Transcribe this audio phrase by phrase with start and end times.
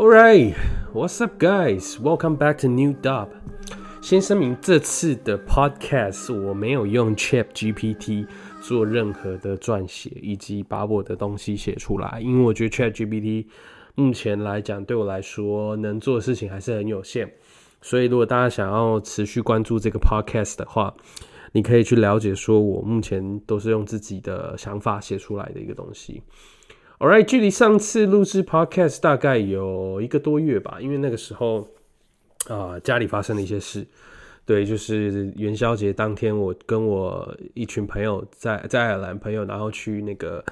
[0.00, 0.56] Alright,
[0.94, 2.00] what's up, guys?
[2.00, 3.28] Welcome back to New Dub.
[4.00, 8.26] 先声明，这次的 podcast 我没有用 Chat GPT
[8.62, 13.44] 做任何的撰写，以及把我的东西写出来，因为我觉得 Chat GPT
[13.94, 17.30] 目前来讲，对我来说能做的事情还是很有限。
[17.82, 20.94] 所以，如果大家想要持续关注这个 podcast 的话，
[21.52, 26.22] 你可以去了解，说我目前都是用自己的想法写出来的一个东西。
[27.00, 31.66] Alright，距离上次录制 podcast 大概有一个多月吧，因为那个时候
[32.46, 33.86] 啊家里发生了一些事。
[34.44, 40.44] 对，就是元宵节当天，我跟我一群朋友在在爱尔兰朋友，然后去那个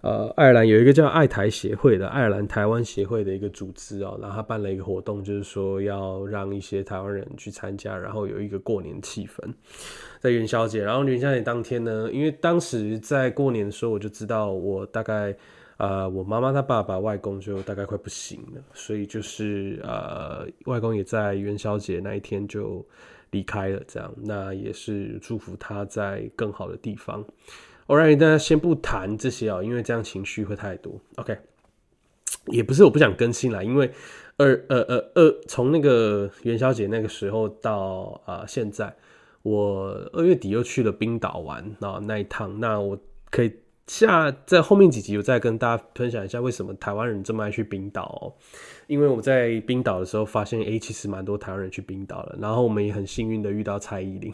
[0.00, 9.52] 呃爱尔兰有一个叫爱台协会的爱尔兰台湾协会的一个组织哦，然后他办了一个活动，就是说要让一些台湾人去参加，然后有一个过年气氛
[10.20, 10.84] 在元宵节。
[10.84, 15.34] 然后元宵节当天呢，因为当时在过年的时候，我就知道我大概。
[15.78, 22.84] 呃，我妈妈、她爸爸、外公就大概快不行了，所以就是呃，外公也在元宵节那一天就
[23.30, 23.80] 离开了。
[23.86, 27.24] 这样，那也是祝福他在更好的地方。
[27.86, 31.00] Alright，大家先不谈这些啊，因为这样情绪会太多。
[31.14, 31.38] OK，
[32.46, 33.88] 也不是我不想更新啦，因为
[34.36, 38.92] 二呃呃二从那个元宵节那个时候到啊现在，
[39.42, 42.98] 我二月底又去了冰岛玩啊那一趟，那我
[43.30, 43.52] 可以。
[43.88, 48.32] 下在后面几集，我再跟大家分享一下为什么台湾人这么爱去冰岛。
[48.86, 52.38] 因为我在冰岛的时候发现，哎，其实蛮多台湾人去冰岛了。
[52.40, 54.32] 然后我们也很幸运的遇到蔡依林，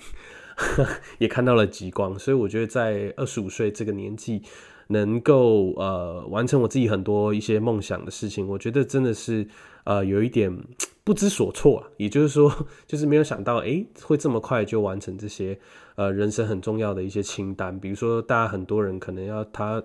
[1.18, 2.18] 也看到了极光。
[2.18, 4.42] 所以我觉得在二十五岁这个年纪，
[4.88, 9.46] 能够呃完成我自己很多一些梦想的事情，我觉得真的是
[9.84, 10.52] 呃有一点。
[11.04, 12.50] 不知所措啊，也就是说，
[12.88, 15.58] 就是没有想到，哎，会这么快就完成这些
[15.96, 17.78] 呃人生很重要的一些清单。
[17.78, 19.82] 比如说，大家很多人可能要他，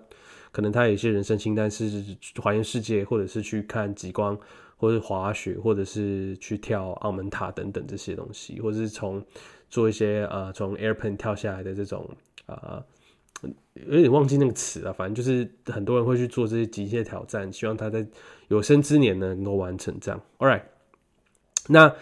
[0.52, 2.03] 可能他有一些人生清单是
[2.41, 4.37] 环游世界，或者是去看极光，
[4.77, 9.23] 或者滑雪，或者是去跳澳门塔等等这些东西，或者是从
[9.70, 12.09] 做一些呃从 airplane 跳下来的这种
[12.45, 12.83] 啊，
[13.73, 18.05] 有点忘记那个词了，反正就是很多人会去做这些极限挑战，希望他在
[18.47, 20.21] 有生之年呢能够完成这样。
[20.39, 20.64] All right。
[21.67, 21.93] 那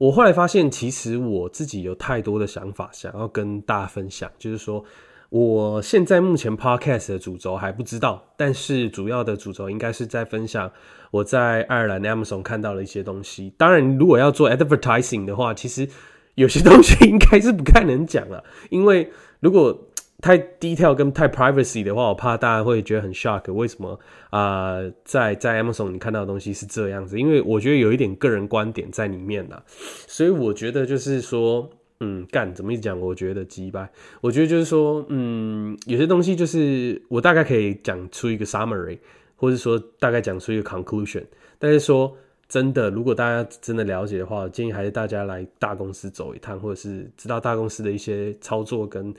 [0.00, 4.30] 我后来发现，其实我自己有太多的想法想要跟大家分享。
[4.38, 4.82] 就是说，
[5.28, 10.72] 我现在目前 podcast 的主轴还不知道，但是主要的主轴应该是在分享
[11.10, 13.52] 我在爱尔兰 Amazon 看到了一些东西。
[13.58, 15.86] 当然，如果要做 advertising 的话，其实
[16.34, 19.78] 有些东西应该是不太能讲了，因为如果
[20.20, 23.52] 太低调跟太 privacy 的话，我怕大家会觉得很 shock。
[23.52, 23.98] 为什么
[24.30, 24.78] 啊？
[25.04, 27.18] 在在 Amazon 你看到的东西是这样子？
[27.18, 29.62] 因为我觉得有一点个人观点在里面呐，
[30.06, 31.68] 所以我觉得就是说，
[32.00, 32.98] 嗯，干怎么一讲？
[33.00, 33.90] 我觉得鸡掰。
[34.20, 38.98] 我觉得就是说，嗯，有些东西就是我大概可以讲出一个 summary，
[39.36, 41.24] 或者说大概讲出一个 conclusion。
[41.58, 42.14] 但是说
[42.46, 49.14] 真的，如果大家真的了解的话，建议还是大家来大公司走一趟，或者是知道大公司的一些操作跟。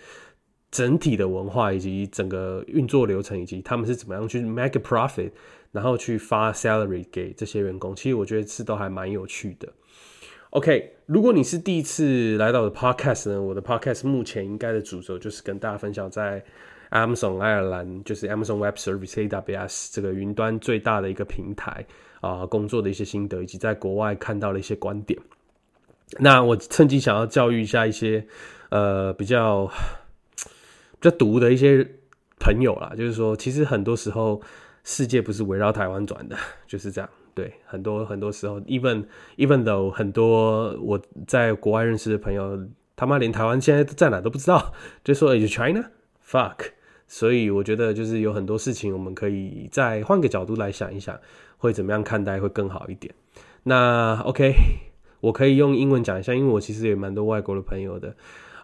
[0.71, 5.29] 整体的文化以及整个运作流程，以及他们是怎么样去 make a profit，
[5.73, 9.67] 然后去发 salary 给这些员工，其实我觉得是都还蛮有趣的。
[10.51, 16.41] OK，如果你是第一次来到我的 podcast 呢，我的 podcast 目前应该的主轴就是跟大家分享在
[16.91, 21.85] Amazon 爱尔兰，就是 Amazon Web Service AWS 这个云端最大的一个平台
[22.21, 25.19] 啊，工作的一些心得，以及在国外看到的一些观点。
[26.19, 28.25] 那我趁机想要教育一下一些
[28.69, 29.69] 呃比较。
[31.01, 31.85] 就读的一些
[32.39, 34.41] 朋友啦，就是说，其实很多时候
[34.83, 37.09] 世界不是围绕台湾转的， 就是这样。
[37.33, 39.05] 对，很多很多时候，even
[39.37, 42.59] even though 很多我在国外认识的朋友，
[42.95, 44.73] 他妈连台湾现在在哪都不知道，
[45.03, 45.89] 就说 is China
[46.25, 46.71] fuck。
[47.07, 51.19] 所以我觉得就是有很多事情，我们可以再换个角度来想一想，
[51.57, 53.13] 会怎么样看待会更好一点。
[53.63, 54.53] 那 OK，
[55.19, 58.15] 我可以用英文讲一下，因为我其实也蛮多外国的朋友的。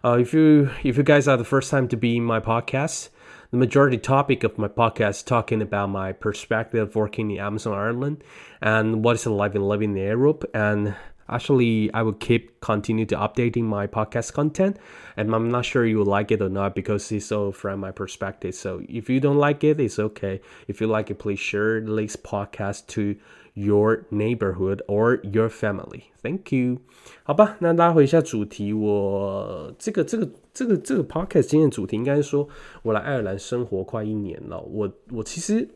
[0.08, 3.10] Uh, if you if you guys are the first time to be in my podcast,
[3.50, 8.24] the majority topic of my podcast talking about my perspective of working in Amazon Ireland
[8.62, 10.94] and what is it like in living in Europe and
[11.28, 14.78] actually I will keep continue to updating my podcast content
[15.18, 17.90] and I'm not sure you will like it or not because it's all from my
[17.90, 18.54] perspective.
[18.54, 20.40] So if you don't like it, it's okay.
[20.68, 23.14] If you like it, please share this podcast to
[23.58, 26.02] Your neighborhood or your family.
[26.22, 26.78] Thank you.
[27.24, 28.72] 好吧，那拉回一下主题。
[28.72, 32.48] 我这个、这个、这个、这个 podcast 今天的主题应该是说，
[32.82, 34.60] 我来爱尔兰生活快一年了。
[34.60, 35.68] 我、我其实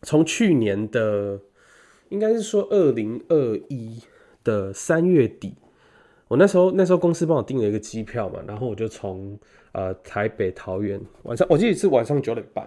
[0.00, 1.38] 从去年的，
[2.08, 4.00] 应该是说二零二一
[4.42, 5.56] 的三月底，
[6.28, 9.38] 我那时候那时候公司帮我订了一个机票嘛，然后我就从
[9.72, 12.66] 呃台北桃园晚上，我记得是晚上九点半。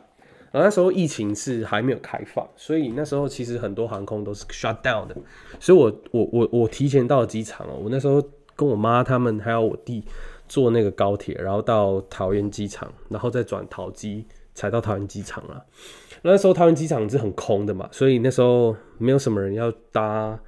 [0.51, 5.15] 那时候疫情是还没有开放，所以那时候其实很多航空都是 shut down 的。
[5.59, 8.21] 所以我我我我提前到机场哦，我那时候
[8.55, 10.03] 跟我妈他们还有我弟
[10.47, 15.65] 坐那个高铁，然后到桃园机场，然后再转桃机才到桃园机场了。
[16.21, 20.39] 那时候桃园机场是很空的嘛，所以那时候没有什么人要搭。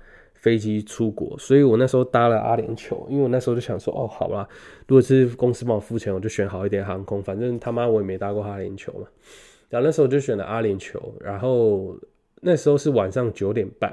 [0.43, 4.45] 飞机出国，所以我那时候搭了阿联酋，因为我那时候就想说，哦，好啦，
[4.89, 9.07] 如果是公司帮我付钱，我就选好一点航空，反正他妈我也没搭过阿联酋嘛。
[9.73, 11.97] 然后那时候就选了阿联酋，然后
[12.41, 13.91] 那时候是晚上九点半。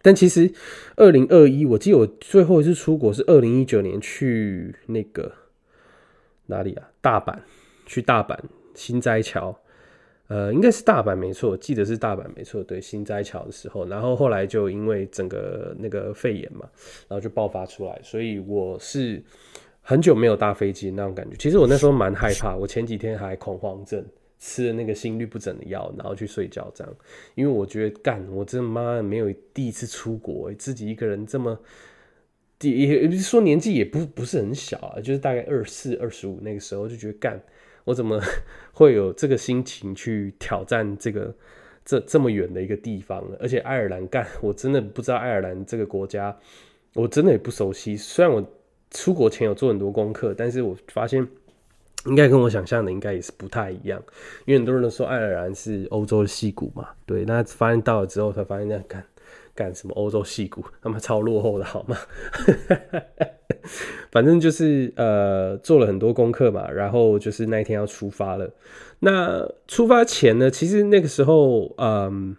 [0.00, 0.48] 但其实
[0.94, 5.32] 二零二一，我记得我最后一次出国是二零一九年去那个
[6.46, 6.88] 哪里啊？
[7.00, 7.36] 大阪，
[7.84, 8.38] 去大阪
[8.72, 9.58] 新斋桥。
[10.28, 12.62] 呃，应该是大阪没错，记得是大阪没错。
[12.62, 16.60] 对，新斋桥的时候，然后后来就因为整个那个肺炎嘛，
[17.08, 19.20] 然后就爆发出来，所以我是
[19.82, 21.34] 很久没有搭飞机那种感觉。
[21.36, 24.06] 其实我那时候蛮害怕，我前几天还恐慌症，
[24.40, 26.96] 吃了那个心律不整的药，然后去睡觉这样，
[27.36, 31.56] 因为我觉得干，我这妈没有第一次出国，自己一个人这么，
[32.62, 32.72] 也
[33.06, 37.40] 也说年纪也不不是很小啊，就是大概二四二十五那个时候就觉得干。
[37.84, 38.20] 我怎么
[38.72, 41.34] 会有这个心情去挑战这个
[41.84, 43.36] 这这么远的一个地方呢？
[43.40, 46.36] 而且爱尔兰干，我真的不知道爱尔兰这个国家，
[46.94, 47.96] 我真的也不熟悉。
[47.96, 48.46] 虽然我
[48.90, 51.26] 出国前有做很多功课，但是我发现
[52.06, 54.02] 应该跟我想象的应该也是不太一样。
[54.46, 59.04] 因为很多人都说爱尔兰是欧洲的戏骨嘛，对，那发现到了之后才发现那干
[59.54, 61.96] 干什么欧洲戏骨，他们超落后的好吗？
[64.10, 68.50] 反正就是呃做了很多功课嘛，然后就是那一天要出发了。
[69.00, 72.34] 那出发前呢，其实那个时候，嗯，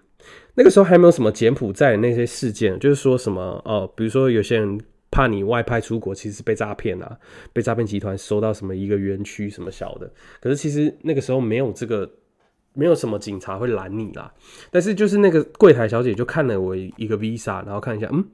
[0.55, 4.79] 那个时候还没有什么柬埔寨那些事件，就是说什么哦，比如说有些人
[5.11, 7.19] 怕你外派出国，其实是被诈骗啊，
[7.53, 10.11] 被诈骗集团收到什么一个园区什么小的。
[10.39, 12.09] 可是其实那个时候没有这个，
[12.73, 14.33] 没有什么警察会拦你啦。
[14.71, 18.25] 但是就是那个柜台小姐就看了我一个 visa，然后看一下，嗯，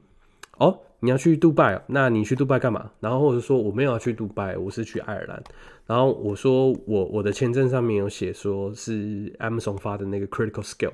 [0.58, 0.78] 哦。
[1.00, 2.90] 你要去杜拜，那你去杜拜干嘛？
[2.98, 5.40] 然后或者说我没有要去杜拜，我是去爱尔兰。
[5.86, 10.90] 然后我说我我的签证上面有写说是 Amazon 发的那个 Critical Skill。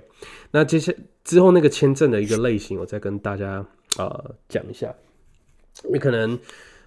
[0.50, 0.92] 那接下
[1.24, 3.64] 之后那个签证的一个类型，我再跟大家
[3.96, 4.94] 呃讲一下，
[5.92, 6.38] 你可能。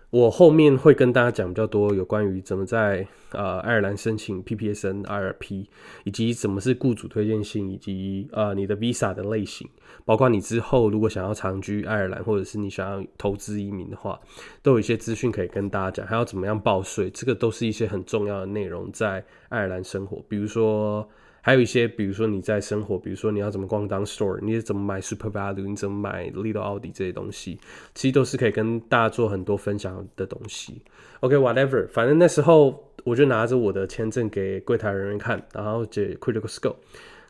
[0.09, 5.65] 我后面会跟大家讲比较多有关于怎么在呃爱尔兰申请 PPSN RP，
[6.05, 9.69] 以及什么是雇主推荐信，以及呃你的 Visa 的类型，
[10.05, 14.17] 包括你之后如果想要长居爱尔兰，或者是你想要投资移民的话，
[14.63, 21.05] 都有一些资讯可以跟大家讲，还要怎么样报税，这个都是一些很重要的内容在爱尔兰生活，比如说。
[21.47, 27.57] 还有一些，比如说你在生活，比如说你要怎么逛当 store，你怎么买 super value，你怎么买 little 奥迪这些东西，
[27.95, 30.81] 其实都是可以跟大家做很多分享的东西。
[31.21, 36.75] OK，whatever，反正那时候我就拿着我的签证给柜台人员看，然后解 critical scope。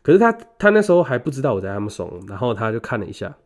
[0.02, 3.36] 可是他他那时候还不知道我在 Amazon，然后他就看了一下，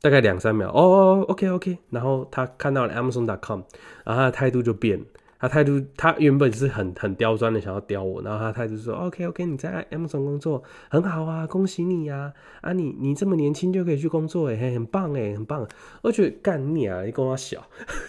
[0.00, 3.60] 大概两三秒，哦，OK OK，然后他看到了 Amazon.com，
[4.04, 5.00] 然后他的态度就变。
[5.44, 12.32] 他态度，他原本是很很刁钻的，想要刁我，然后他态度说：“OK OK，你在 M 总工作很好啊，恭喜你呀！
[12.62, 15.68] 啊，你你这么年轻就可以去工作，哎，很棒哎，很棒！
[16.00, 17.62] 我觉得干你啊，你跟我小，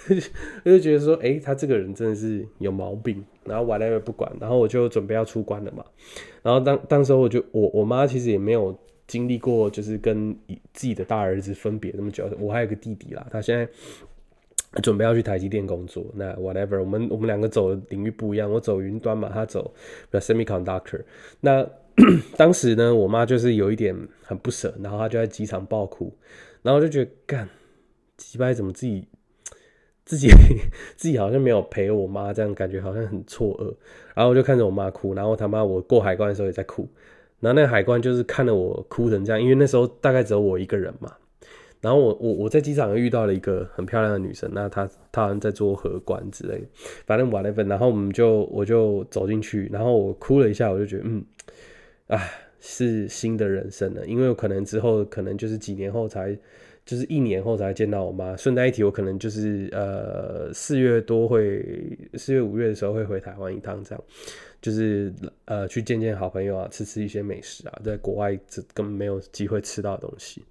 [0.64, 3.22] 我就觉得说，哎，他这个人真的是有毛病。
[3.44, 5.84] 然后我那边不管，然后我就准备要出关了嘛。
[6.42, 8.74] 然后当当时我就我我妈其实也没有
[9.08, 10.34] 经历过，就是跟
[10.72, 13.68] 自己的大儿子分别那么久，我还有个弟弟啦，他现在。
[14.84, 19.74] 准备要去台积电工作，那 whatever，我们我们两个走的领域不一样，我走云端嘛，他走
[20.12, 21.02] semiconductor。
[21.40, 21.66] 那
[22.36, 26.14] 当时呢，我妈就是有一点很不舍，然后她就在机场爆哭，
[26.62, 27.48] 然后就觉得干，
[28.18, 29.08] 鸡巴怎么自己
[30.04, 30.28] 自己
[30.98, 33.74] 自己好像没有陪我妈，这样感觉好像很错愕。
[34.14, 36.86] 然后我就看着我妈哭，然后他妈我过海关的时候也在哭，
[37.40, 41.16] 然后那个海关就是看着我哭成这样，因为那时候大概只有我一个人嘛。
[41.86, 46.60] 然后我我我在机场又遇到了一个很漂亮的女生，那她她好像在做荷官之类，
[47.06, 47.64] 反正 whatever。
[47.70, 51.24] 然后我们就我就走进去，然后我哭了一下，我就觉得嗯，
[52.08, 56.36] 哎，是新的人生了，因为我可能之后可能就是几年后才，
[56.88, 58.36] 就是一年后才见到我妈。
[58.36, 61.64] 顺带一提，我可能就是呃四月多会
[62.16, 64.04] 四月五月的时候会回台湾一趟，这样
[64.60, 65.14] 就是
[65.46, 70.42] 呃去见见好朋友啊，吃吃一些美食啊，在国外这根本没有机会吃到的东西。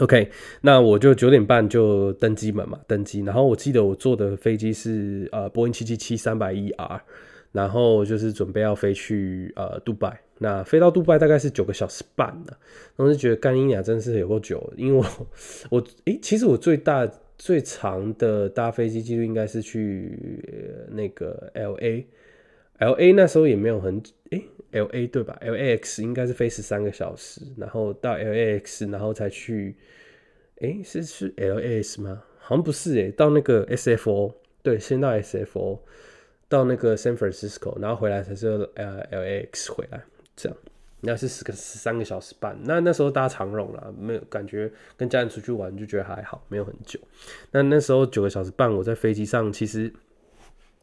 [0.00, 3.20] OK，那我就九点半就登机门嘛，登机。
[3.20, 7.00] 然后我记得我坐的飞机是呃波音七七七三百一 R，
[7.52, 10.20] 然后就是准备要飞去呃杜拜。
[10.38, 12.52] 那飞到杜拜大概是九个小时半呢。
[12.94, 15.26] 当时觉得干英雅真是有够久，因为我
[15.70, 20.44] 我诶，其实我最大最长的搭飞机记录应该是去
[20.90, 24.02] 那个 LA，LA 那时候也没有很
[24.76, 29.74] L A 对吧？L A X 应该是飞十三个小时，然后到 L A X，然后才去，
[30.60, 32.22] 诶，是是 L A S 吗？
[32.38, 35.82] 好像不是诶，到那个 S F O，对，先到 S F O，
[36.48, 40.00] 到那个 San Francisco，然后回来才是呃 L A X 回来，
[40.36, 40.56] 这样，
[41.00, 42.56] 那是十个十三个小时半。
[42.62, 47.00] 那那时候搭长荣啦，没有感觉跟家人出去玩就觉得还好，没有很久。
[47.50, 49.92] 那那时候九个小时半，我在飞机上其实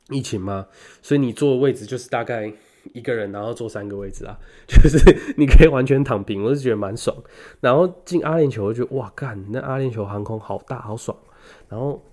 [0.10, 0.68] 疫情嘛，
[1.02, 2.52] 所以你坐的位置就是大概
[2.92, 4.38] 一个人，然后坐三个位置啊，
[4.68, 4.98] 就是
[5.38, 7.16] 你可以完全躺平，我是觉得蛮爽。
[7.62, 11.18] 然后进阿联酋，我觉得哇干，那阿联酋航空好大，好爽。
[11.70, 12.04] 然后，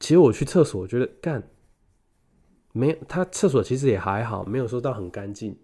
[0.00, 1.42] 其实我去厕所，我觉得干，
[2.72, 5.56] 没有，他厕所其实也还好，没有说到很干净，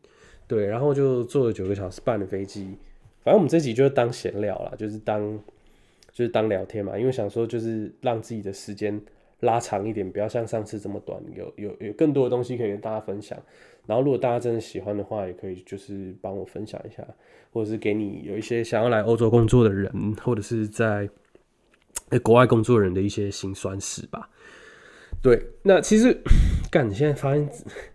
[0.46, 0.66] 对。
[0.66, 2.76] 然后就坐了九个小时半的飞机，
[3.24, 5.38] 反正我们这集就是当闲聊啦，就是当
[6.12, 9.00] 就是当聊天嘛，因为想说就是让自己的时间
[9.40, 13.38] 拉长一点，不要 像上次这么短，有有有更多的东西可以跟大家分享。
[13.88, 17.04] 然后如果大家真的喜欢的话，也可以就是帮我分享一下，
[17.52, 19.90] 或者是给你有一些想要来欧洲工作的人，
[20.22, 21.08] 或者是在。
[22.10, 24.30] 在国外工作人的一些辛酸史吧。
[25.20, 26.16] 对，那其实
[26.70, 27.46] 干，你现在发现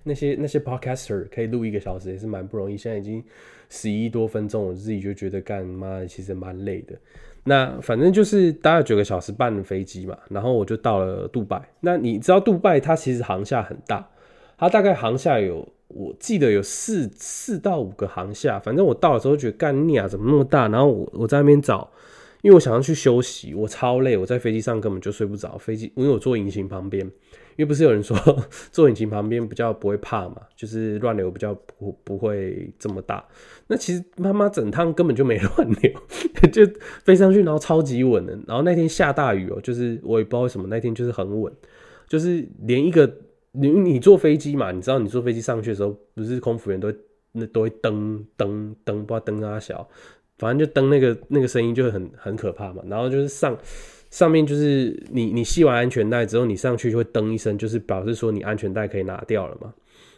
[0.04, 2.78] 那些那些 podcaster 可以录一个小时也是蛮不容易。
[2.78, 3.24] 现在已经
[3.70, 6.96] 十一多分钟，我自己就觉得干妈其实蛮累的。
[7.44, 11.60] 那反正就是搭了九个小时半的飞机嘛，然后我就到了杜拜。
[11.80, 14.08] 那你知道杜拜它其实航厦很大，
[14.60, 18.60] 它大概航厦有我记得有四四到五个航厦。
[18.60, 20.68] 反正我到的时候觉得干腻啊，怎么那么大？
[20.68, 21.90] 然后我我在那边找。
[22.42, 25.58] 因为我想要去休息，我超累，我在飞机上根本就睡不着。
[25.58, 28.18] 飞机因为我坐引擎旁边，因为不是有人说
[28.70, 33.26] 坐引擎旁边比较不会怕嘛，就是乱流比较不不会这么大。
[33.68, 35.94] 那其实妈妈整趟根本就没乱流，
[36.52, 36.70] 就
[37.06, 38.38] 飞上去然后超级稳的。
[38.46, 41.50] 然后那天下大雨哦，就是我也不知道为什么那天就是很稳，
[42.10, 43.10] 就是连一个
[43.54, 46.96] 你你坐飞机嘛，你知道你坐飞机上去的时候，不是空服员都会
[47.32, 49.88] 那都会蹬蹬蹬，不知道蹬啊小。
[50.40, 53.56] 反正就蹬那个那个声音就很很可怕嘛，然后就是上
[54.10, 59.74] 上面就是你你系完安全带之后，你上去就会噔一声，就是表示说你安全带可以拿掉了嘛。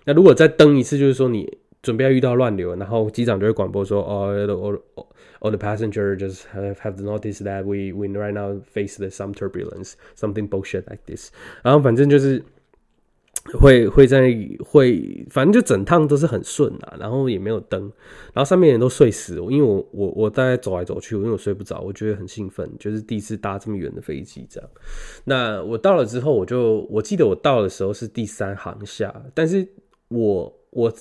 [0.05, 5.09] 那如果再蹬一次，就是说你准备要遇到乱流，然后机长就会广播说，哦，all
[5.41, 9.33] all the passenger just have have noticed that we we right now face the some
[9.33, 11.29] turbulence something bullshit like this。
[11.61, 12.41] 然后反正就是。
[13.53, 14.35] 会会在
[14.65, 17.79] 会，反正就整趟都是很顺啊，然后也没有灯，
[18.33, 24.69] 然后上面人都睡死，因为我我我大概走来走去，因为我睡不着，我觉得很兴奋，就是第一次搭这么远的飞机这样。
[25.25, 29.67] 那我到了之后，我就我记得我到的时候是第三航下，但是
[30.07, 30.93] 我我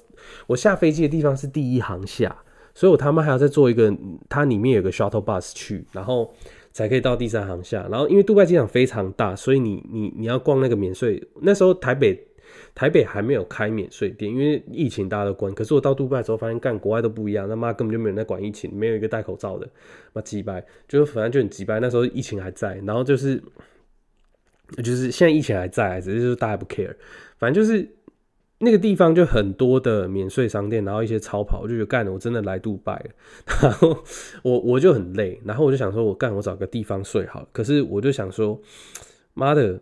[0.47, 2.37] 我下飞机的地方是第一航下，
[2.75, 3.91] 所以我他妈还要再坐一个，
[4.29, 6.33] 它里面有个 shuttle bus 去，然后。
[6.75, 11.25] 才可以到第三航下，然后因为杜拜机场非常大，所以你你你要逛那个免税。
[11.41, 12.21] 那时候台北
[12.75, 15.55] 台北还没有开免税店，因为疫情大家都关。
[15.55, 19.69] 可是我到杜拜之后发现，干国外都不一样，他妈根本就没有人在管疫情，没有一个戴口罩的，
[20.13, 21.79] 妈几百，就反正就很几百。
[21.81, 23.43] 那时候疫情还在，然后就是
[24.83, 26.95] 就是现在疫情还在，只是就是大家不 care，
[27.39, 27.89] 反正就是。
[28.59, 33.11] 那个地方就很多的免税商店，然后一些超跑，我就觉得干了，我真的来杜拜了。
[33.61, 33.99] 然后
[34.43, 37.47] 我我就很累，然后我就想说，我干，我找个地方睡好。
[37.53, 38.59] 可是我就想说，
[39.35, 39.79] 妈的，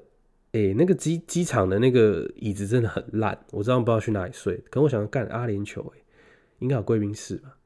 [0.52, 4.62] 哎，那个机机场的那个椅子真的很烂，我真的不知道去哪里睡。
[4.70, 5.98] 可我想干阿联酋，哎，
[6.58, 7.56] 应该有贵宾室吧。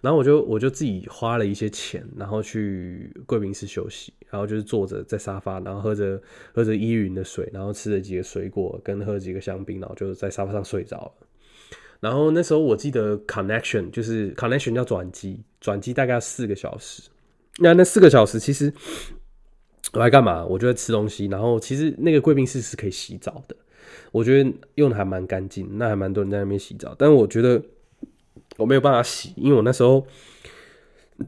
[0.00, 6.20] 然后我就我就自己花了一些钱，然后去贵宾室休息，然后就是坐着在沙发，然后喝着
[6.52, 11.26] 喝着依云的水，然后吃了几个水果，跟喝几个香槟，然后就在沙发上睡着了。
[12.00, 17.02] 然后那时候我记得 connection 就是 connection 叫转机，转机大概要四个小时。
[17.58, 18.72] 那那四个小时其实
[19.92, 20.44] 我来干嘛？
[20.44, 21.26] 我就在吃东西。
[21.26, 23.56] 然后其实那个贵宾室是可以洗澡的，
[24.12, 26.94] 我觉得用的还蛮干净，那还蛮多人在那边洗澡。
[26.98, 27.62] 但我觉得。
[28.56, 30.04] 我没有办法洗，因为我那时候，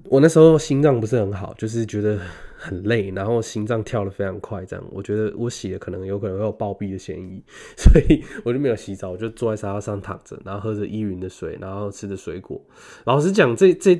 [0.04, 2.21] 我那时候心脏不是很好，就是觉得
[2.59, 7.42] 很累，然后心脏跳的非常快，这样我觉得我洗了可能有可能会有暴毙的嫌疑，
[7.78, 12.61] 所以我就没有洗澡，我就坐在沙发上躺着，然后喝着依云的水，然后吃着水果。
[13.04, 13.99] 老实讲，这这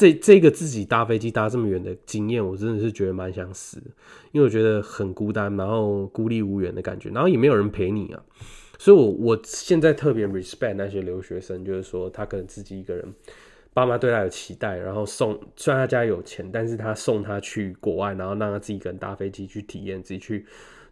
[0.00, 3.78] 这这个自己搭飞机搭这么远的经验，我真的是觉得蛮想死，
[4.32, 8.22] 因为我觉得很孤单，然后孤立无援的感觉，然后也没有人陪你啊。
[8.78, 13.14] 所以，我我现在特别 respect 那些留学生，就是说他可能自己一个人，
[13.74, 20.46] 爸妈对他有期待，然后送，虽然他家有钱，但是他送他去国外，然后让他自己一个人搭飞机去体验，自己去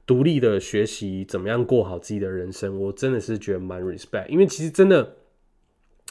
[0.05, 2.79] 独立的学习怎么样过好自己的人生。
[2.79, 5.15] 我真的是觉得蛮 respect，因为其实真的，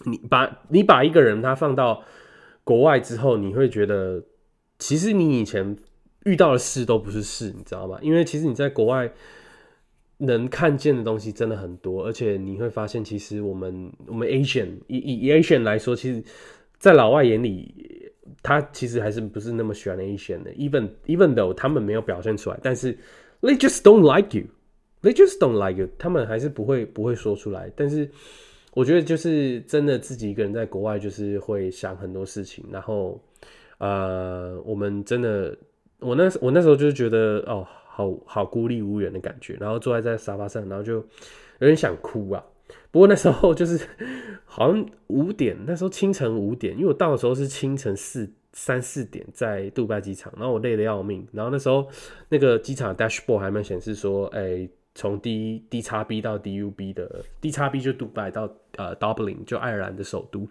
[0.05, 2.03] 你把你把一个人他放到
[2.67, 4.21] 国外之后，你会觉得，
[4.77, 5.77] 其实你以前
[6.25, 7.97] 遇到的事都不是事，你知道吗？
[8.01, 9.09] 因为其实你在国外。
[10.19, 16.23] 能看见的东西真的很多，而且你会发现，其实我们我们 Asian 以以 Asian 来说，其实，
[16.79, 20.51] 在老外眼里，他其实还是不是那么喜欢 Asian 的。
[20.53, 22.97] Even even though 他们没有表现出来，但是
[23.41, 27.71] they just don't like you，they just don't like you，他们还是不会不会说出来。
[27.75, 28.09] 但是
[28.77, 32.63] 我觉得就是真的自己一个人在国外，就是会想很多事情。
[32.71, 33.19] 然后
[33.79, 35.57] 呃，我们真的，
[35.99, 37.67] 我那我那时候就是觉得哦。
[37.97, 40.97] 好好孤立无援的感觉，然后坐在在沙发上，然后就
[41.57, 42.45] 有点想哭啊。
[42.91, 43.83] 不过那时候就是
[44.45, 51.27] 好像五点，那时候清晨五点，因为我到的时候是清晨四三四点在杜拜机场，然后我累得要命。
[51.31, 51.87] 然后那时候
[52.29, 60.49] 那个机场 dashboard 还没显示说，哎，从 D D 叉 B 到 DUB 的 D 叉 B 就杜拜到呃 Dublin 就爱尔兰的首都，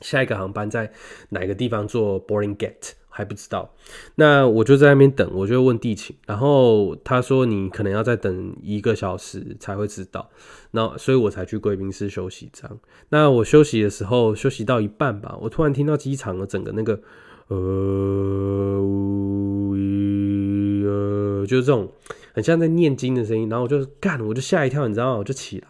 [0.00, 0.92] 下一个航班在
[1.30, 2.92] 哪个地方做 boarding gate。
[3.12, 3.74] 还不知道，
[4.14, 10.30] 那我就在那边等，我就问地勤，然后他说你可能要再等一个小时才会知道，
[10.70, 12.48] 那所以我才去贵宾室休息。
[12.52, 12.78] 这样，
[13.08, 17.00] 那我休息的时候，休息到一半吧，我突然听到机场的整个那个
[17.48, 17.56] 呃，
[20.86, 21.90] 呃，就是这种
[22.32, 25.18] 很像在念经的声音，然后我就干，我就吓一跳，你知道吗？
[25.18, 25.66] 我就起来，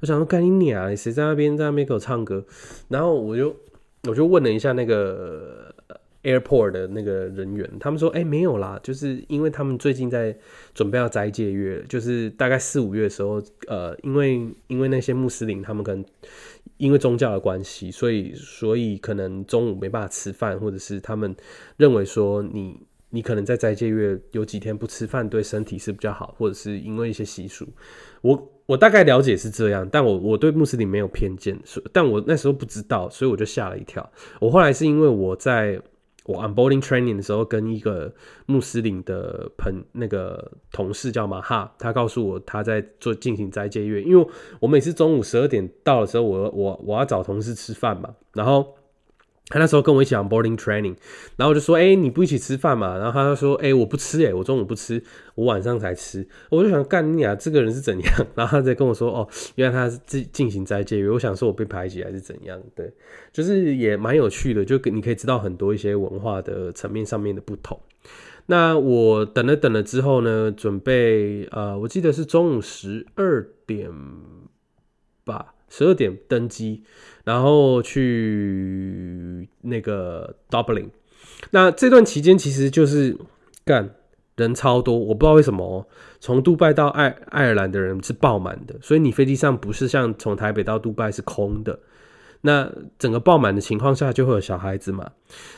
[0.00, 2.44] 我想说干你娘，谁在那边在那边给我唱歌？
[2.88, 3.56] 然后我就
[4.08, 5.72] 我就问了一下那个。
[6.24, 10.34] Airport 的那个人员，他们说：“哎，没有啦，就是因为他们最近在
[10.72, 16.02] 准备要斋戒月，就是大概四五月的时候，呃，因为因为那些穆斯林他们可能
[16.78, 21.36] 因为宗教的关系，所以所以可能中午没办法吃饭，或者是他们
[21.76, 22.80] 认为说你
[23.14, 27.64] 你可能在斋戒月有几天不吃饭对身体是比较好，或者是因为一些习俗。
[28.20, 31.56] 我我大概了解是这样，但我我对穆斯林没有偏见，
[31.92, 34.12] 但我那时候不知道，所以我就吓了一跳。
[34.40, 35.80] 我后来是因为我在。
[36.26, 38.10] 我 onboarding training 的时候，跟一个
[38.46, 44.26] 穆斯林的朋那个同事叫马哈，他告诉我他在做进行斋戒月，因为
[44.58, 48.74] 我每次中午十二点到的时候，我我我要找同事吃饭嘛，然后。
[49.50, 50.96] 他那时候跟我一起 on boarding training，
[51.36, 55.02] 然后我就说：“哎，你不一起吃饭嘛？”然后他就说：“哎，我不吃，哎，我中午不吃，
[55.34, 58.14] 我晚上才吃。”我就想干你啊，这个人是怎样？
[58.34, 62.58] 然后他在跟我说：“哦，原来他是进进行斋戒。”我想说我被排挤还是怎样？
[62.74, 62.90] 对，
[63.32, 67.78] 就是也蛮有趣的，就你可以知道很多一些文化的层面上面的不同。
[68.46, 73.90] 那我等了等了之后呢，准备呃，我记得是中午十二点
[75.24, 75.53] 吧。
[75.76, 76.84] 十二点登机，
[77.24, 80.90] 然后去那个 Dublin。
[81.50, 83.18] 那这段期间其实就是
[83.64, 83.90] 干
[84.36, 85.88] 人超多，我不知道为什么，
[86.20, 91.80] 从杜拜到爱爱尔兰的人是爆满的，所以你飞机上不是像从台北到杜拜是空的。
[92.42, 95.10] 那整个爆满的情况下，就会有小孩子嘛。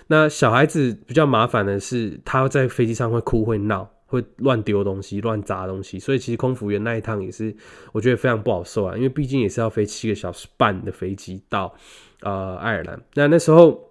[0.06, 3.90] 那小孩子比较麻烦的是，他在飞机上会哭会闹。
[4.06, 7.54] 会乱丢东西、乱砸东西，所以其实空服员那一趟也是
[7.92, 11.74] 我觉得非常不好受啊，因为毕竟也是要飞七个小时半的飞机到
[12.20, 13.02] 呃爱尔兰。
[13.14, 13.90] 那那时候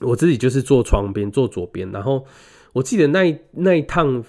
[0.00, 1.90] 我自己就是坐窗边，坐左边。
[1.92, 2.26] 然后
[2.72, 4.24] 我记得那那一趟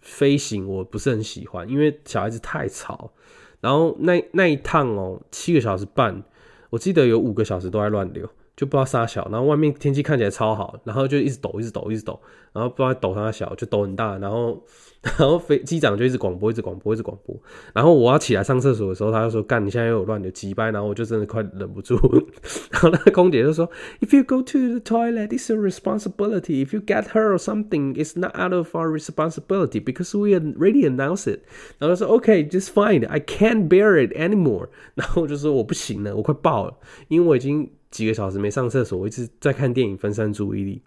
[0.00, 3.12] 飞行我不是很喜欢，因为小孩子太吵。
[3.60, 6.22] 然后那那一趟哦，七个小时半，
[6.70, 8.28] 我记得有五个小时都在乱流。
[8.56, 12.18] 就不知道撒小，然后外面天气看起来超好，然后就一直抖，一直抖，一直抖，
[12.56, 14.64] 然后不知道抖它小，就抖很大，然后
[15.02, 17.38] 然后飞机长就一直广播，一直广播，一直广播，
[17.74, 21.94] 然后我要起来上厕所的时候，他就说干，你现在又有乱的鸡掰，然后我就真的快忍不住，
[22.70, 23.68] 然后那个空姐就说
[24.00, 26.64] ，If you go to the toilet, it's a responsibility.
[26.64, 30.88] If you get hurt or something, it's not out of our responsibility because we already
[30.88, 31.40] announced it.
[31.78, 33.06] 然后说，OK, just fine.
[33.06, 34.68] I can't bear it anymore.
[34.94, 36.74] 然后我就说我不行了，我快爆了，
[37.08, 37.70] 因为我已经。
[37.88, 40.82] 几个小时没上厕所，我一直在看电影，分散注意力。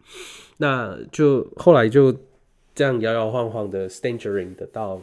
[0.61, 2.13] 那就后来就
[2.75, 5.01] 这样摇摇晃晃的 stagering 的到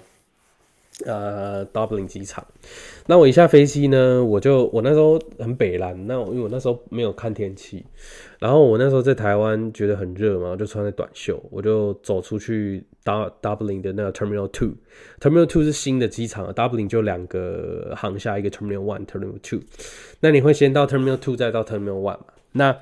[1.05, 2.47] 呃 Dublin 机场。
[3.07, 7.85] 那我一下飞机呢，我就我那时候很北蓝，那我因为我那时候没有看天气，
[8.39, 12.85] 然后我那时候在台湾觉得很热嘛，我就穿着短袖，我就走出去。
[13.07, 19.61] 到 Dublin 的那个 Terminal Two，Terminal Two 是新的机场，Dublin 就两个航厦，一个 Terminal One，Terminal Two。
[20.19, 22.25] 那你会先到 Terminal Two，再到 Terminal One 嘛？
[22.51, 22.77] 那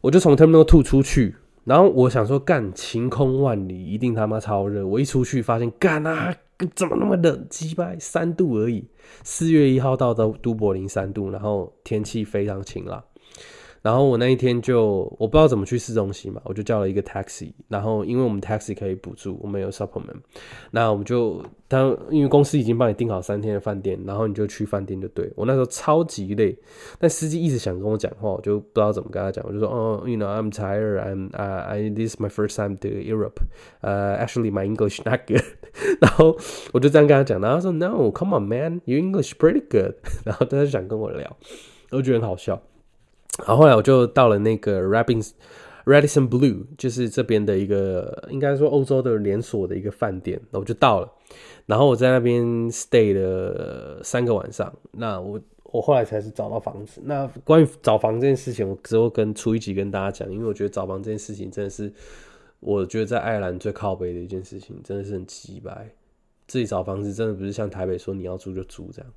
[0.00, 1.36] 我就从 Terminal Two 出去，
[1.68, 4.86] 然后我想说，干晴空万里，一定他妈超热。
[4.86, 6.34] 我一出去发现，干啊，
[6.74, 7.46] 怎么那么冷？
[7.50, 8.88] 击败三度而已。
[9.22, 13.04] 四月一号到的都柏林三度，然后天气非常晴朗。
[13.82, 17.52] 然后我那一天就我不知道怎么去市中心嘛，我就叫了一个 taxi。
[17.68, 20.16] 然后因为我们 taxi 可以补助，我们有 supplement，
[20.70, 25.30] 那我们就当因为公司已经帮你订好三天的饭店，然后你就去饭店就对。
[25.36, 26.56] 我那时候超级累，
[26.98, 33.40] 但司机一直想跟我讲话，我就不知道怎么跟他讲，我就说哦，you know I'm tired, I'm uh I this is my first time to Europe,
[33.82, 35.44] uh actually my English not good。
[36.00, 36.36] 然后
[36.72, 39.94] 我就这样跟他讲，然后他说 No, come on man, your English pretty good。
[40.24, 41.36] 然后他就想跟我聊，
[41.90, 42.60] 我觉得很好笑。
[43.38, 45.30] 然后后来我就到了那个 Rabbins
[45.84, 51.10] Radisson Blue，就是这边的一个应该说欧洲的连锁的一个饭店，那我就到了。
[51.64, 54.70] 然后我在那边 stay 了三个晚上。
[54.90, 57.00] 那我我后来才是找到房子。
[57.04, 61.90] 那关于找房这件事情，我之后跟出一集跟大家讲，因为我觉得找房这件事情真的是
[62.60, 65.88] 我觉得在爱尔兰最靠北的一件事情，真的是很奇白。
[66.46, 69.10] 自己找房子真的不是像台北说你要租就租这样。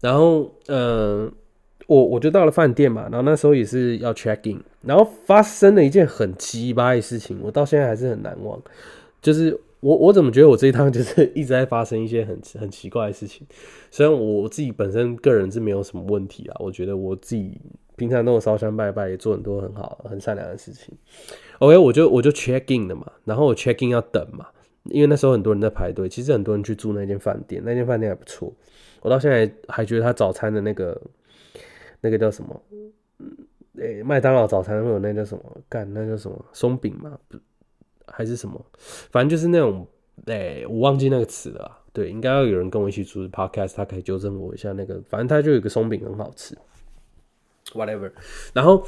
[0.00, 1.30] 然后嗯。
[1.88, 8.60] 我我就到了饭店嘛，然后那时候也是要 check in，然后发生了一件很奇葩的事情，我到现在还是很难忘。
[9.22, 13.46] 就是我我怎么觉得我这一趟就是 一直在发生一些很很奇怪的事情。
[13.90, 17.58] 虽然我自己本身个人是没有什么问题啊，我觉得我自己
[17.96, 20.94] 平常都有烧香拜拜，也做很多很好很善良的事情。
[21.60, 24.46] OK，我就我就 check in 了嘛，然后我 check in 要等嘛，
[24.84, 26.06] 因为那时候很多人在排队。
[26.06, 28.52] 其实很多人去住那间饭店，那间饭店还不错。
[29.00, 31.00] 我到现在还觉得他早餐的那个。
[32.00, 32.62] 那个叫什么？
[32.70, 32.92] 嗯
[33.78, 35.56] 诶，麦当劳早餐会有那叫什么？
[35.68, 36.44] 干，那叫什么？
[36.52, 37.16] 松饼吗？
[37.28, 37.38] 不，
[38.06, 38.60] 还是什么？
[39.10, 39.86] 反正就是那种，
[40.26, 41.78] 诶，我忘记那个词了。
[41.92, 44.72] 对，应该要有人跟我一起主持 podcast，他可以纠正我一下。
[44.72, 46.56] 那个，反正他就有个松饼很好吃。
[47.74, 48.10] Whatever，
[48.54, 48.82] 然后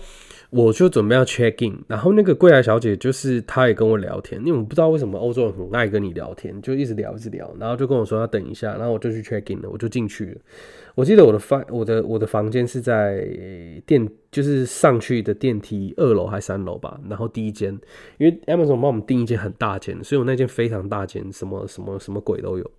[0.48, 10.40] 我就准备要 check in，然后那个柜台小姐就是她也跟我聊天，因为我不知道为什么欧洲人很爱跟你聊天，就一直聊一直聊，然后就跟我说要等一下，然后我就去 check in 了，我就进去了。
[10.94, 13.28] 我记得我的房，我的我的房间是在
[13.86, 17.78] 电，就是上去的电梯二楼还三楼吧，然后第一间，
[18.16, 22.70] 因为 Amazon 帮我们订一间很大间，所以我那间非常大间，什么什么什么鬼都有，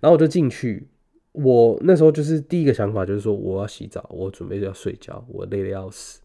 [0.00, 0.88] 然后我就进去。
[1.36, 6.20] 我那时候就是第一个想法就是说我要洗澡，我准备要睡觉，我累得要死，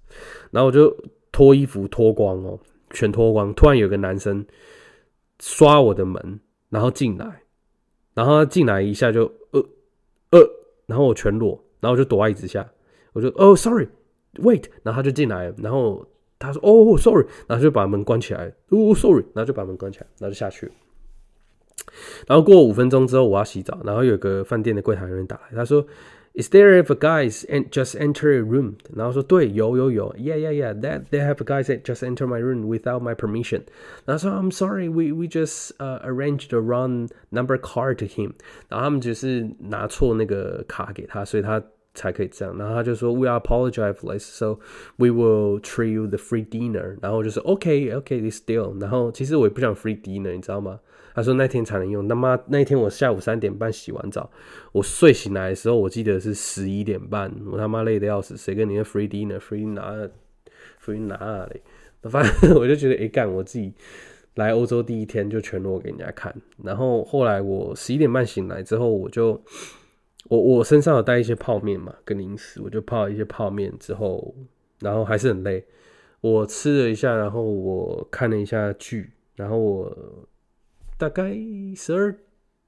[0.52, 0.95] 然后我就
[1.32, 2.58] 脱衣服脱光哦，
[2.91, 3.54] 全脱光。
[3.54, 4.45] 突然有个男生
[5.39, 7.43] 刷我的门，然后进来，
[8.13, 9.60] 然后他进来一下就呃
[10.32, 10.50] 呃，
[10.86, 12.71] 然后我全裸，然后我就躲在椅子下，
[13.13, 16.06] 我就哦，sorry，wait，然后他就进来，然后
[16.39, 20.71] 他说哦，sorry，然后就把门关起来，哦，sorry，然后就把门关起来，然后就下去。
[22.27, 25.87] 然后过五分钟之后，我要洗澡，然后有个饭店的柜台人员打来，他说：“
[26.35, 31.44] Is there if a guys and just enter a room？” 然后说：“对，有有有，Yeah yeah yeah，that they have a
[31.44, 33.62] guys that just enter my room without my permission。”
[34.05, 38.33] 然后说：“I'm sorry, we we just uh arranged the wrong number card to him。”
[38.68, 41.62] 然后他们只是拿错那个卡给他，所以他
[41.94, 42.55] 才可以这样。
[42.59, 44.59] 然后他就说：“We apologize for this, so
[44.96, 50.81] we will treat you the free dinner。”然后我就说：“OK OK, this deal。”然后其实我也不想 free dinner，你知道吗？
[51.13, 54.30] 他说那天才能用，他妈那天我下午三点半洗完澡，
[54.71, 60.10] 我睡醒来的时候，我记得是十一点半，我他妈累的要死，谁跟你的 free dinner，free 拿
[60.84, 61.62] ，free 拿嘞？
[62.10, 63.74] 反正我就觉得，哎干，我自己
[64.36, 69.41] 来欧洲第一天就全裸给人家看，然后后来我十一点半醒来之后，我就
[70.30, 74.34] 我我身上有带一些泡面嘛，跟零食，我就泡一些泡面之后，
[74.80, 75.65] 然后还是很累，
[76.21, 79.97] 我吃了一下，然后我看了一下剧，然后我。
[81.02, 81.36] 大概
[81.76, 82.16] 十二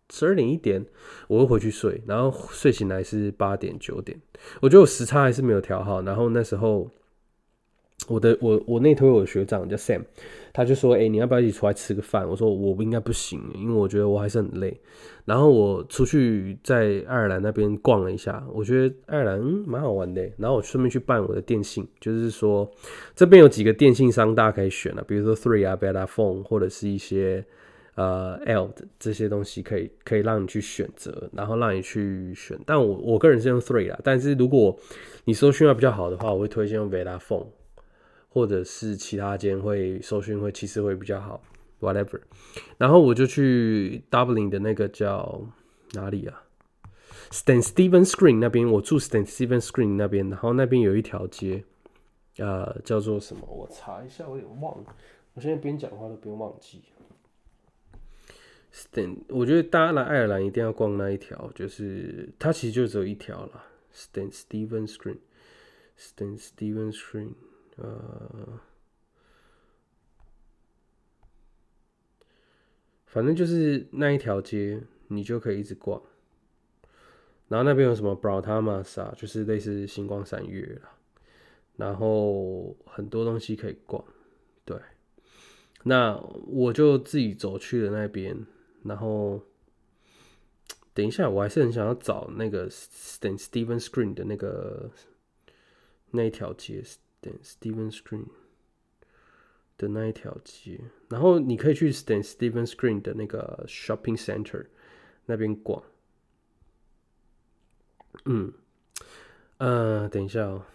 [0.10, 0.84] 十二点一点，
[1.28, 4.19] 我会回去睡，然后睡醒来是八点九点。
[4.60, 6.02] 我觉得我时差还是没有调好。
[6.02, 6.89] 然后那时候，
[8.08, 10.02] 我的我我那头有个学长叫 Sam，
[10.52, 14.82] 他就说：“哎，你要不要一起出来吃个饭？”我说：“我不应该不行，因为我觉得我还是很累。”
[15.26, 20.28] 然后我出去在爱尔兰那边逛了一下，我觉得爱尔兰蛮好玩的。
[20.38, 22.67] 然后我顺便去办我的电信，就是说
[23.15, 27.46] 这边有几个电信商大家可以选啊，比如说 Three 啊、Vodafone 或者是一些。
[27.95, 32.60] 呃，L 的这些东西可以可以让你去选择，然后让你去选。
[32.65, 34.75] 但我我个人是用 Three 啦，但是如果
[35.25, 37.47] 你搜讯要比较好的话，我会推荐用 Vodafone，
[38.29, 41.43] 或者是其他间会搜讯会其实会比较好
[41.82, 42.19] ，whatever。
[42.79, 45.41] 然后我就去 Dublin 的那个叫
[45.91, 46.43] 哪里啊
[47.29, 51.63] ？Stan Steven Screen 那边，我住 Stan Steven Screen 那边，然后那边有一条街，
[52.39, 53.41] 呃，叫做什么？
[53.47, 54.86] 我查一下，我有点忘了。
[55.36, 56.82] 我现在边讲话都边忘记。
[58.73, 63.63] Stan，我觉得大家来爱尔兰一定要逛那一条，就是它其实就只有一条了。
[63.93, 67.33] Stan Steven Screen，Stan Steven Screen，
[67.75, 68.59] 呃，
[73.05, 76.01] 反正就是那一条街，你就可以一直逛。
[77.49, 80.89] 然后那边有什么 b r o t a m a s 啊，就是类似星光三月了。
[81.75, 84.03] 然后很多东西可以逛。
[84.65, 84.75] 对，
[85.83, 88.43] 那我就自己走去了那边，
[88.84, 89.41] 然后
[90.93, 92.69] 等一下，我还是很想要找那个
[93.19, 94.91] 等 Steven Screen 的那个
[96.12, 96.84] 那一条街，
[97.19, 98.26] 等 Steven Screen
[99.78, 104.67] 的那一条街，然后你可以去等 Steven Screen 的那个 Shopping Center
[105.26, 105.84] 那边逛。
[108.26, 108.54] 嗯，
[109.58, 110.65] 呃，等一下哦。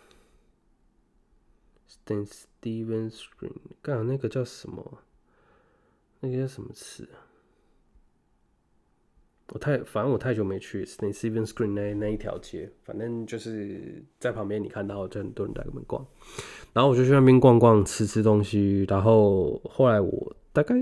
[2.04, 5.02] 等 Steven Screen，刚刚那个叫什么？
[6.20, 7.06] 那个叫什么词？
[9.52, 16.06] 我太反正我太久没去 Steven Screen 那那一条街，反正就是在旁边你看到就很多人在那边逛，
[16.72, 20.74] 然后我就去那边逛逛，吃吃东西，然后后来我大概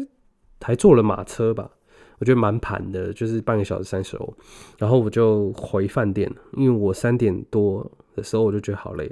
[0.60, 1.70] 还坐了马车吧，
[2.18, 4.34] 我觉得蛮盘的，就是半个小时三十欧，
[4.78, 9.10] 然后我就回饭店，因为我三点多的时候我就觉得好累。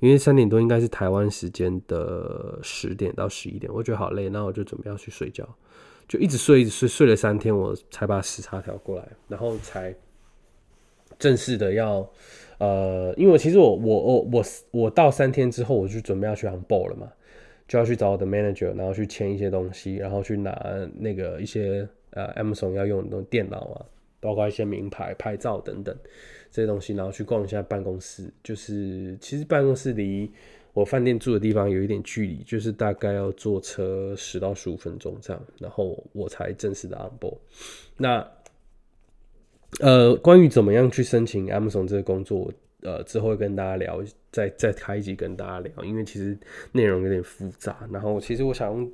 [0.00, 5.48] 因为三点多应该是台湾时间的十点到十一点，我觉得好累，那我就准备要去睡觉，
[6.08, 9.94] 就一直睡，一直睡，睡了三天，我才把时差调过来，然后才
[11.18, 12.08] 正式的要，
[12.58, 17.10] 呃，因为其实我我我我我到三天之后，我就准备要去航 b 了嘛，
[17.66, 20.52] 就要去找我的 manager，然后去签一些东西，然后去拿
[20.98, 23.86] 那个一些呃 Amazon 要用的电脑啊，
[24.20, 25.96] 包括一些名牌拍照等等。
[26.50, 28.32] 这些东西，然后去逛一下办公室。
[28.40, 30.30] 就是其实办公室离
[30.74, 37.38] 我饭店住的地方有一点距离，就是大概要坐车十到十五分钟这样，然后我才正式的 on board。
[37.96, 38.28] 那
[39.80, 46.36] 呃，关于怎么样去申请 Amazon 这个工作，呃，之后会跟大家聊，再再开一集跟大家聊，因为其实
[46.72, 47.88] 内容有点复杂。
[47.90, 48.92] 然后其实我想用。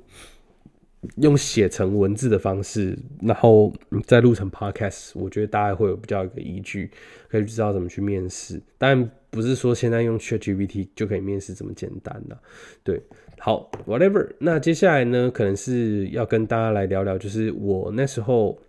[1.17, 3.73] 用写成文字的方式，然后
[4.05, 6.91] 再录成 podcast，我觉得大家会有比较一个依据，
[7.27, 8.61] 可以知道怎么去面试。
[8.77, 12.37] 但不是说现在用 ChatGPT 就可以面试这么简单的。
[12.83, 13.01] 对，
[13.39, 14.29] 好，whatever。
[14.37, 18.59] 那接下来呢，可能是要跟大家来聊聊，就是我那时候，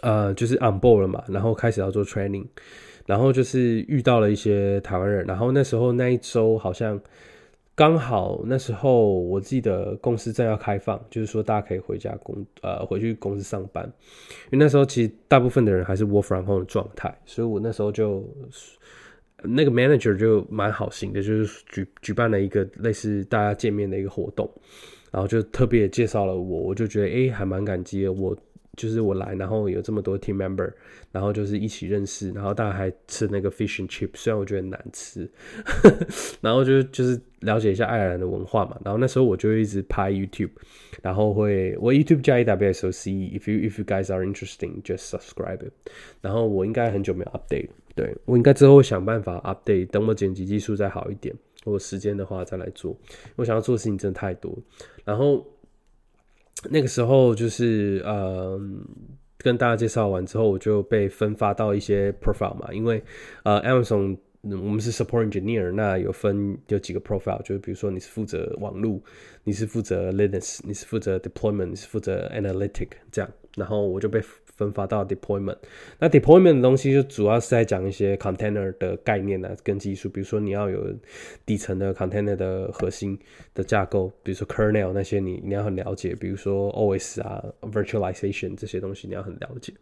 [0.00, 2.46] 呃，就是 on board 了嘛，然后开始要做 training，
[3.04, 6.98] 然后就是遇到了一些台湾人，然后那时候那一周好像。
[7.80, 13.90] 刚好那时候，我记得公司正要开放，就是说大家可以回家工呃回去公司上班，
[14.50, 18.22] 因为那时候其实大部分的人还是 work from home 的状态，所以我那时候就
[19.42, 24.46] 那个 manager 就蛮好心的，就是举举办了一个类似大家见面的一个活动，
[25.10, 28.36] 然后就特别介绍了我，我就觉得哎还蛮感激的我。
[28.76, 30.72] 就是我来，然后有这么多 team member，
[31.10, 35.28] 然后就是一起认识，然后大家还吃那个 fish and chip，虽然我觉得难吃，
[36.40, 38.78] 然后就就是了解一下爱尔兰的文化嘛。
[38.84, 40.50] 然后那时候我就一直拍 YouTube，
[41.02, 45.60] 然后会我 YouTube 加 EWSOC，if you if you guys are interesting just subscribe。
[46.20, 52.96] 然后我应该很久没有 update，对我应该之后想办法 update，等我剪辑技术再好一点，我时间的话再来做。
[53.36, 54.56] 我想要做的事情真的太多，
[55.04, 55.44] 然后。
[56.68, 58.60] 那个时候就是呃，
[59.38, 63.02] 跟大家介绍完之后，我就被分发到一些 profile 嘛，因为
[63.44, 69.00] 呃，Amazon 我们是 support engineer，那有分有几个 profile，就是比如说你是负责网络，
[69.44, 74.20] 你是负责 Linux，你是负责 deployment，你是负责 analytic 这样，然后我就被。
[74.60, 75.56] 分发到 deployment，
[75.98, 80.94] 那 deployment 的东西就主要是在讲一些 container 的概念呢，跟技术，比如说你要有
[81.46, 83.18] 底层的 container 的核心
[83.54, 89.72] 的架构，比如说 kernel 那些你你要很了解，比如说 OS 啊 virtualization 这些东西你要很了解。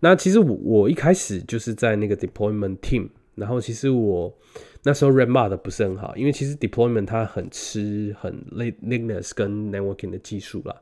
[0.00, 4.34] 那其实我我一开始就是在那个 deployment team，然后其实我。
[4.82, 10.74] 那时候 r e m a 的不是很好，因为其实 deployment 它很吃很 Linux 跟 networking 的技术啦，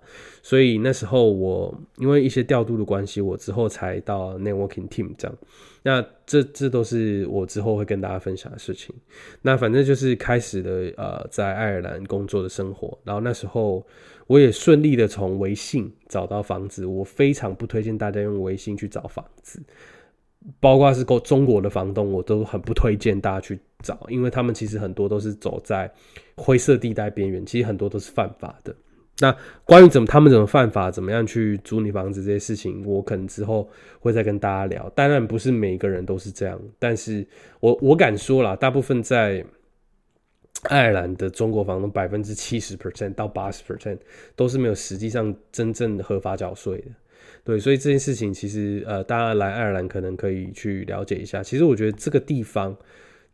[0.42, 5.36] 所以那时候我因为一些调度的关系，我之后才到 networking team 这样。
[5.82, 8.94] 那这这都是我之后会跟大家分享的事情。
[9.42, 13.86] 那反正就是开始的呃，在爱尔兰工作的生活，然后那时候
[14.26, 16.84] 我也顺利的从微信找到房子。
[16.84, 19.62] 我非常不推荐大家用微信去找房子。
[20.60, 25.90] 包括是够中国的房东，我都很不推荐大家去找，因为他们其实很多都是走在
[26.36, 28.74] 灰色地带边缘，其实很多都是犯法的。
[29.18, 33.66] 那关于怎么他们怎么犯法，怎么样去租你房子这些事情，我可能之后
[33.98, 34.88] 会再跟大家聊。
[34.90, 37.26] 当然不是每一个人都是这样，但是
[37.60, 39.42] 我我敢说啦，大部分在
[40.64, 43.98] 爱尔兰的中国房东百分之七十 percent 到八十 percent
[44.34, 46.90] 都是没有实际上真正的合法缴税的。
[47.44, 51.42] 对，所以这件事情其实呃，大家来爱尔兰可能可以去了解一下。
[51.42, 52.76] 其实我觉得这个地方、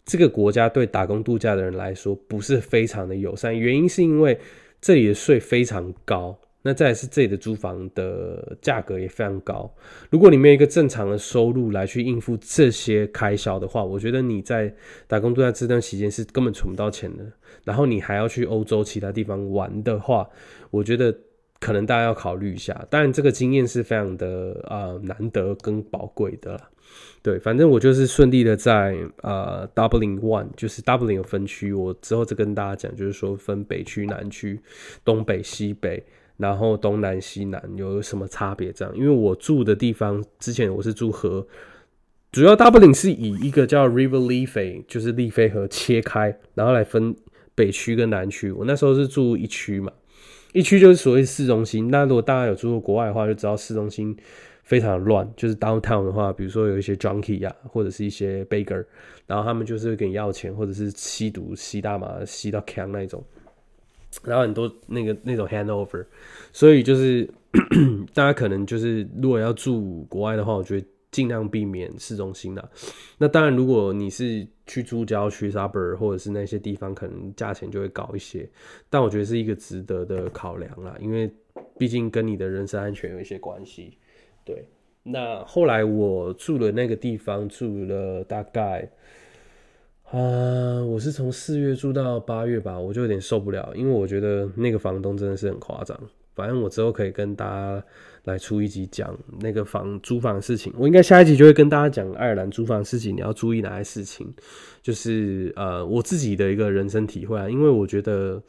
[0.05, 4.39] 这个国家对打工度假的人来说不是非常的友善，原因是因为
[4.81, 9.73] 这里的税非常高，那再是这里的租房的价格也非常高。
[10.11, 14.73] 如果你没有一个正常的收入来去应付这些开销的话，我觉得你在
[15.07, 17.25] 打工度假这段期间是根本存不到钱的。
[17.65, 20.29] 然后你还要去欧洲其他地方玩的话，
[20.71, 21.17] 我觉得
[21.63, 22.75] 可能大家要考虑一下。
[22.91, 26.61] 当然，这个经验是非常的啊难得跟宝贵的。
[27.23, 34.61] 对，反正我就是顺利的在呃 Dublin One，就是 Dublin 有分区，我之后再跟大家讲，就是说分北区、南区、
[35.05, 36.05] 东北、西北。
[36.39, 38.73] 然后东南西南有什么差别？
[38.73, 41.47] 这样，因为我住的地方之前我是住河，
[42.33, 47.15] 主要 Dublin 是以一个叫 River Liffey，就是利菲河切开，然后来分
[47.55, 48.51] 北区跟南区。
[48.51, 49.93] 我那时候是住一区嘛，
[50.53, 51.91] 一区就是所谓市中心。
[51.91, 54.17] 那如果大家有住过国外的话，就知道市中心
[54.63, 55.29] 非常乱。
[55.37, 58.85] 就是 downtown 的话，比如说有一些 junkie 呀，或者是一些 baker，
[59.27, 63.25] 然后他们就是会给你要钱，或者是吸毒、吸大麻、吸到 can 那种。
[64.25, 66.05] 然后很多那个那种 handover，
[66.53, 67.27] 所以就是
[68.13, 72.71] 大家可能就是如果要住国外的话，我觉得尽量避免市中心的。
[73.19, 78.49] 那当然，如果你是去住郊区 suburb 或者是那些地方，可能价钱就会高一些。
[78.91, 81.33] 但我觉得是一个值得的考量啦，因为
[81.79, 83.97] 毕竟跟你的人身安全有一些关系。
[84.45, 84.67] 对，
[85.05, 88.91] 那后来我住的那个地方住了大概。
[90.05, 95.99] 啊，我是从四月住到八月吧，我就有点受不了，因为我觉得那个房东真的是很夸张。
[96.35, 97.83] 反正我之后可以跟大家
[98.25, 100.73] 来出一集讲那个房租房的事情。
[100.77, 104.27] 我应该下一集就会跟大家讲爱尔兰租房的事情，你要注意哪些事情？
[104.83, 108.43] 就是呃，我自己的一个人生体会啊，因为我觉得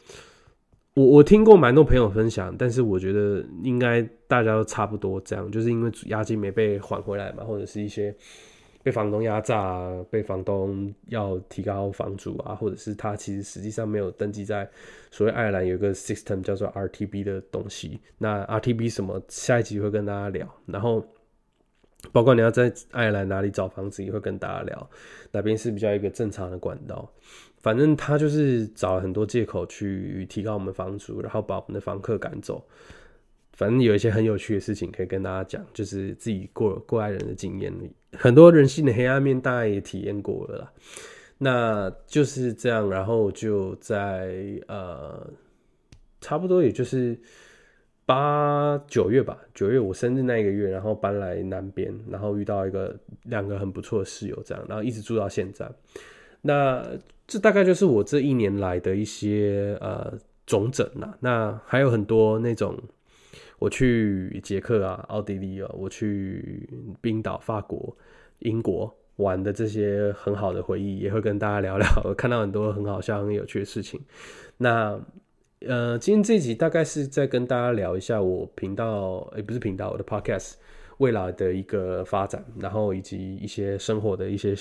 [0.94, 8.16] 我我听过蛮多朋友分享，但是我觉得应该大家都差不多这样，就是因为押金没被还回来嘛，或者是一些。
[8.84, 14.70] 被房东压榨，被房东要提高房租啊，或者是他其实实际上没有登记在
[15.10, 18.02] 所谓爱尔兰有一个 system 叫做 RTB 的东西。
[18.18, 19.22] 那 RTB 什么？
[19.30, 20.48] 下一集会跟大家聊。
[20.66, 21.04] 然后
[22.12, 24.90] 包括你要在爱尔兰哪里找房子，也会跟大家聊
[25.32, 27.10] 哪边是比较一个正常的管道。
[27.62, 32.62] 反正他就是找了很多借口去提高我们房租，然后把我们的房客赶走。
[33.54, 37.72] 反正有一些很有趣的事情可以跟大家讲，就是自己过过来人的经验，
[38.18, 40.72] 很多人性的黑暗面大家也体验过了啦。
[41.38, 45.28] 那就是这样，然后就在呃，
[46.22, 47.20] 差不多也就是
[48.06, 55.70] 八九月吧，九月我生日那一个月，然后搬来南边，然后遇到一个两个很不错的室友，这样，然后一直住到现在。
[56.42, 56.86] 那
[57.28, 60.14] 这大概就是我这一年来的一些呃
[60.46, 61.18] 总整啦。
[61.20, 62.78] 那还有很多那种。
[63.64, 67.96] 我去捷克啊，奥地利啊，我去冰岛、法国、
[68.40, 71.88] 英国玩的这些很好的回忆，也会跟大家聊聊。
[72.04, 74.02] 我看到很多很好笑、很有趣的事情。
[74.58, 75.00] 那
[75.66, 80.56] 呃，今天这集大概是在跟大家聊一下我频道，也不是频道，我的 podcast
[80.98, 84.54] 未来的一个发展，然后以及一些生活的一些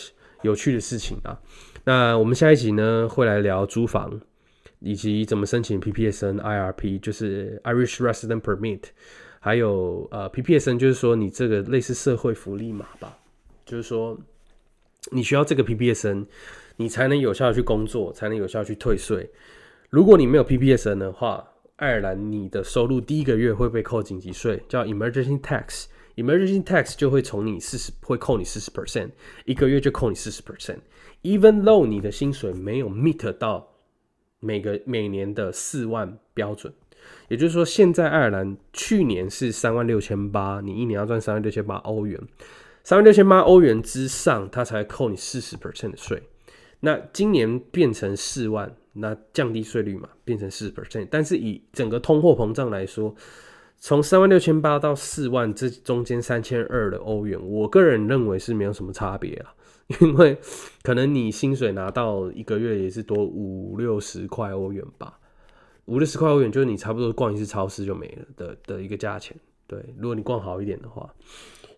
[0.42, 1.36] 有趣的事情啊。
[1.82, 4.20] 那我们下一集呢，会来聊租房。
[4.82, 8.82] 以及怎么申请 PPSN IRP，就是 Irish Resident Permit，
[9.38, 13.16] 还有呃 PPSN，就是说你这个类似社会福利码吧，
[13.64, 14.18] 就是说
[15.10, 16.26] 你需要这个 PPSN，
[16.76, 19.30] 你才能有效的去工作，才能有效去退税。
[19.88, 29.10] 如果你没有 PPSN 的话，爱尔兰你的收入第一个月会被扣紧急税，叫 Emergency Tax，Emergency Tax 就会从你四十会扣你四十 percent，
[29.44, 33.71] 一个月就扣你四十 percent，even though 你的薪水没有 meet 到。
[34.44, 36.72] 每个每年的四万标准，
[37.28, 42.20] 也就是说，现在爱尔兰去年是三万六千八，你一年要赚三万六千八欧元，
[42.82, 46.20] 三万六千八欧元之上，它才扣你四十 percent 的税。
[46.80, 51.06] 那今年变成四万，那降低税率嘛，变成四十 percent。
[51.08, 53.14] 但是以整个通货膨胀来说，
[53.78, 59.54] 从三万六千八到四万，这中间三千二的欧元，我个人认为是没有什么差别啊。
[60.00, 60.38] 因为
[60.82, 65.18] 可能你薪水拿到一个月也是多五六十块欧元吧，
[65.86, 69.36] 五六十块欧元就是你差不多逛一次超市就没了的的一个价钱。
[69.66, 71.08] 对，如果你逛好一点的话，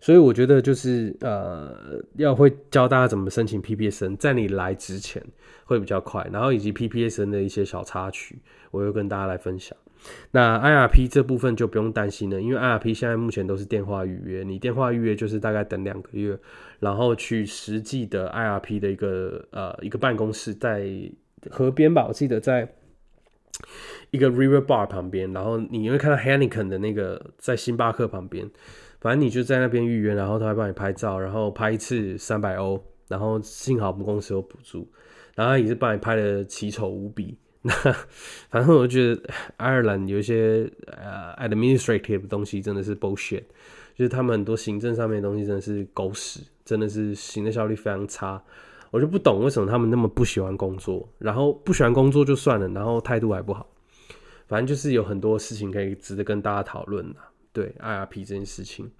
[0.01, 5.23] 所以我觉得就是呃，要会教大家怎么申请 PPSN，在你来之前
[5.63, 8.39] 会比较快，然后以及 PPSN 的一些小插曲，
[8.71, 9.77] 我会跟大家来分享。
[10.31, 16.37] 那 IRP 这部分就不用担心了，因为 IRP 现在目前都是电话预约，你电话预约就是大概等两个月，
[16.79, 20.85] 然后去实际的 IRP 的一个呃一个办公室在
[21.49, 22.67] 河边吧，我记得在
[24.11, 28.49] 一个 River Bar 旁边，然后你会看到 Heineken 的那个在星巴克旁边，
[28.99, 34.91] 反正你就在那边预约，然后他会帮你拍照，然后拍一次三百欧，然后幸好我们公司有补助，
[35.35, 37.37] 然后也是帮你拍的奇丑无比。
[37.67, 37.73] 那
[38.51, 39.21] 反正我觉得
[39.57, 43.41] 爱尔兰有一些呃 administrative 的东西真的是 bullshit，
[43.95, 48.39] 就是他们很多行政上面的东西真的是狗屎，真的是行政效率非常差。
[48.91, 53.67] 我就不懂为什么他们那么不喜欢工作，然后不喜欢工作就算了，然后态度还不好。
[54.47, 57.19] 反正就是有很多事情可以值得跟大家讨论的。
[57.55, 58.91] 对 IRP 这件事情，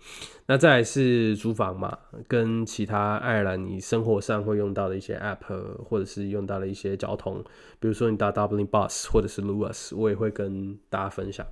[0.45, 7.43] 那再来是租房嘛，跟其他爱尔兰你生活上会用到的一些 App，或者是用到的一些交通，
[7.81, 11.45] 比如说你搭 Dublin Bus 或者是 Lewis，我也会跟大家分享。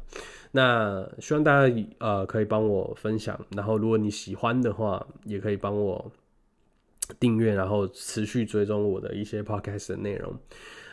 [0.54, 6.10] 那希望大家呃可以帮我分享，然后如果你喜欢的话，也可以帮我
[7.20, 10.34] 订阅，然后持续追踪我的一些 Podcast 的内容。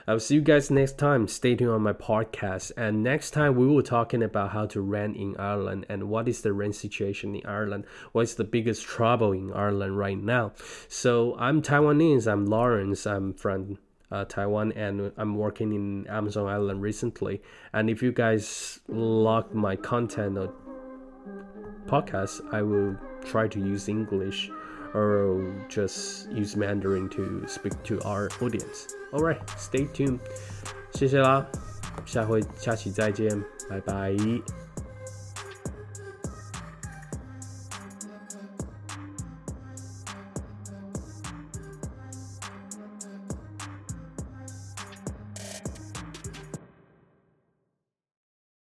[0.06, 1.28] I'll see you guys next time.
[1.28, 2.72] Stay tuned on my podcast.
[2.76, 6.40] And next time we will talking about how to rent in Ireland and what is
[6.40, 7.84] the rent situation in Ireland.
[8.12, 10.52] What's the biggest trouble in Ireland right now?
[10.88, 12.30] So I'm Taiwanese.
[12.30, 13.06] I'm Lawrence.
[13.06, 13.78] I'm from
[14.10, 17.42] uh, Taiwan and I'm working in Amazon Island recently.
[17.72, 20.52] And if you guys like my content or
[21.86, 24.50] podcast, I will try to use English
[24.93, 28.95] or just use Mandarin to speak to our audience.
[29.13, 30.19] Alright, stay tuned，
[30.93, 31.45] 谢谢啦，
[32.05, 34.15] 下回下期再见，拜拜。